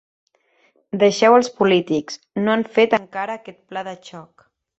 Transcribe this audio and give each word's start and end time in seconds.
Deixeu 1.03 1.37
els 1.39 1.49
polítics, 1.59 2.17
no 2.47 2.55
han 2.55 2.65
fet 2.79 2.97
encara 3.01 3.37
aquest 3.41 3.61
pla 3.69 3.87
de 3.91 3.95
xoc. 4.11 4.49